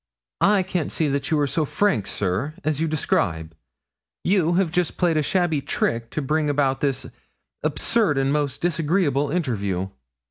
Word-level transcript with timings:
'I 0.41 0.63
can't 0.63 0.91
see 0.91 1.07
that 1.09 1.29
you 1.29 1.39
are 1.39 1.45
so 1.45 1.63
frank, 1.63 2.07
sir, 2.07 2.55
as 2.63 2.81
you 2.81 2.87
describe; 2.87 3.53
you 4.23 4.53
have 4.53 4.71
just 4.71 4.97
played 4.97 5.15
a 5.15 5.21
shabby 5.21 5.61
trick 5.61 6.09
to 6.09 6.23
bring 6.23 6.49
about 6.49 6.81
this 6.81 7.05
absurd 7.61 8.17
and 8.17 8.33
most 8.33 8.61
disagreeable 8.61 9.29
interview.' 9.29 9.89